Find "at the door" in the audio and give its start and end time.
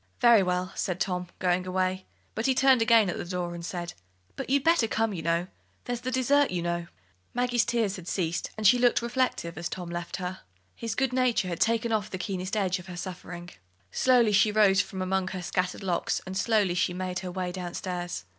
3.07-3.53